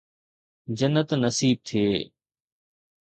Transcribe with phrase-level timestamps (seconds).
[0.77, 1.99] جنت نصيب ٿئي.